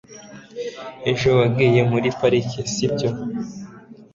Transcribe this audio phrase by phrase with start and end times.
[1.11, 3.09] ejo wagiye muri parike, sibyo